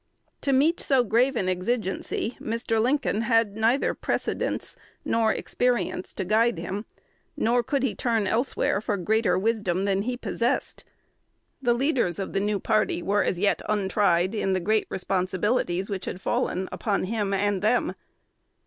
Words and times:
To 0.41 0.51
meet 0.51 0.79
so 0.79 1.03
grave 1.03 1.35
an 1.35 1.47
exigency, 1.47 2.35
Mr. 2.41 2.81
Lincoln 2.81 3.21
had 3.21 3.55
neither 3.55 3.93
precedents 3.93 4.75
nor 5.05 5.31
experience 5.31 6.15
to 6.15 6.25
guide 6.25 6.57
him, 6.57 6.85
nor 7.37 7.61
could 7.61 7.83
he 7.83 7.93
turn 7.93 8.25
elsewhere 8.25 8.81
for 8.81 8.97
greater 8.97 9.37
wisdom 9.37 9.85
than 9.85 10.01
he 10.01 10.17
possessed. 10.17 10.83
The 11.61 11.75
leaders 11.75 12.17
of 12.17 12.33
the 12.33 12.39
new 12.39 12.59
party 12.59 13.03
were 13.03 13.21
as 13.23 13.37
yet 13.37 13.61
untried 13.69 14.33
in 14.33 14.53
the 14.53 14.59
great 14.59 14.87
responsibilities 14.89 15.87
which 15.87 16.05
had 16.05 16.19
fallen 16.19 16.67
upon 16.71 17.03
him 17.03 17.31
and 17.31 17.61
them. 17.61 17.93